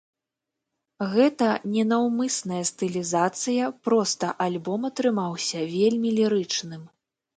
[1.11, 6.83] Гэта не наўмысная стылізацыя, проста альбом атрымаўся вельмі лірычным.